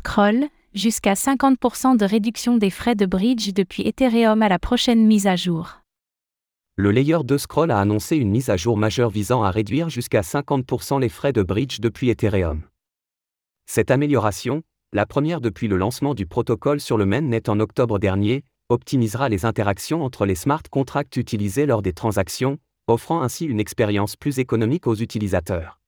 [0.00, 5.26] Scroll, jusqu'à 50% de réduction des frais de bridge depuis Ethereum à la prochaine mise
[5.26, 5.82] à jour.
[6.76, 10.22] Le layer 2 Scroll a annoncé une mise à jour majeure visant à réduire jusqu'à
[10.22, 12.62] 50% les frais de bridge depuis Ethereum.
[13.66, 14.62] Cette amélioration,
[14.94, 19.44] la première depuis le lancement du protocole sur le mainnet en octobre dernier, optimisera les
[19.44, 22.56] interactions entre les smart contracts utilisés lors des transactions,
[22.86, 25.79] offrant ainsi une expérience plus économique aux utilisateurs.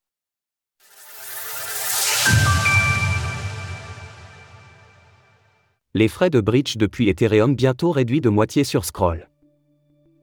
[5.95, 9.29] Les frais de bridge depuis Ethereum bientôt réduits de moitié sur Scroll.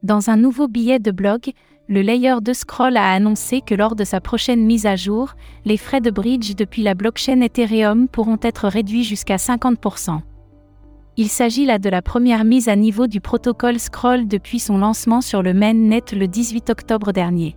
[0.02, 1.52] Dans un nouveau billet de blog,
[1.88, 5.78] le layer de Scroll a annoncé que lors de sa prochaine mise à jour, les
[5.78, 10.22] frais de bridge depuis la blockchain Ethereum pourront être réduits jusqu'à 50%.
[11.18, 15.22] Il s'agit là de la première mise à niveau du protocole Scroll depuis son lancement
[15.22, 17.56] sur le mainnet le 18 octobre dernier.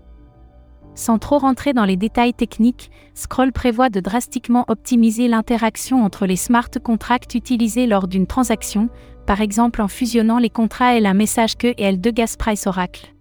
[0.95, 6.37] Sans trop rentrer dans les détails techniques, Scroll prévoit de drastiquement optimiser l'interaction entre les
[6.37, 8.91] smart contracts utilisés lors d'une transaction,
[9.27, 13.15] par exemple en fusionnant les contrats L1 message que et L2 gas price oracle.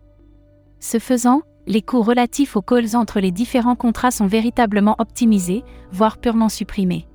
[0.79, 6.17] Ce faisant, les coûts relatifs aux calls entre les différents contrats sont véritablement optimisés, voire
[6.17, 7.07] purement supprimés.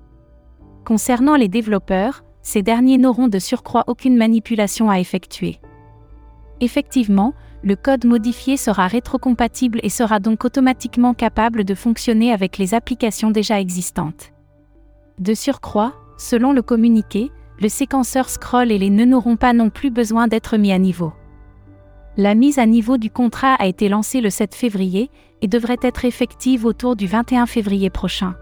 [0.85, 5.59] Concernant les développeurs, ces derniers n'auront de surcroît aucune manipulation à effectuer.
[6.61, 7.35] Effectivement,
[7.67, 13.33] le code modifié sera rétrocompatible et sera donc automatiquement capable de fonctionner avec les applications
[13.33, 14.33] déjà existantes.
[15.19, 19.91] De surcroît, selon le communiqué, le séquenceur scroll et les nœuds n'auront pas non plus
[19.91, 21.13] besoin d'être mis à niveau.
[22.17, 25.11] La mise à niveau du contrat a été lancée le 7 février
[25.43, 28.37] et devrait être effective autour du 21 février prochain.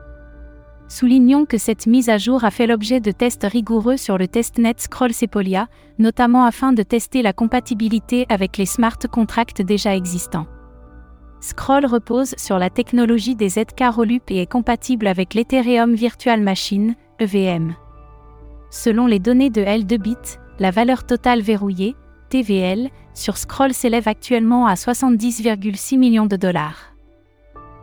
[0.94, 4.76] Soulignons que cette mise à jour a fait l'objet de tests rigoureux sur le testnet
[4.76, 5.66] Scroll Sepolia,
[5.98, 10.46] notamment afin de tester la compatibilité avec les smart contracts déjà existants.
[11.40, 16.94] Scroll repose sur la technologie des ZK Rollup et est compatible avec l'Ethereum Virtual Machine,
[17.18, 17.74] EVM.
[18.70, 21.96] Selon les données de L2Bit, la valeur totale verrouillée,
[22.28, 26.93] TVL, sur Scroll s'élève actuellement à 70,6 millions de dollars.